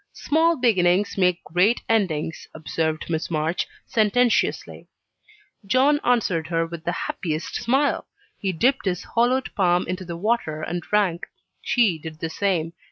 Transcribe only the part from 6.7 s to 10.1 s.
the happiest smile! He dipped his hollowed palm into